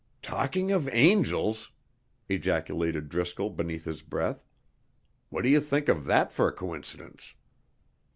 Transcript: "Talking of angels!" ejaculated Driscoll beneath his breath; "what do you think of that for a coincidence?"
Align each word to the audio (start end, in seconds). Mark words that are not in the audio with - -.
"Talking 0.23 0.71
of 0.71 0.89
angels!" 0.91 1.69
ejaculated 2.27 3.07
Driscoll 3.07 3.51
beneath 3.51 3.85
his 3.85 4.01
breath; 4.01 4.43
"what 5.29 5.43
do 5.43 5.49
you 5.49 5.59
think 5.61 5.89
of 5.89 6.05
that 6.05 6.31
for 6.31 6.47
a 6.47 6.51
coincidence?" 6.51 7.35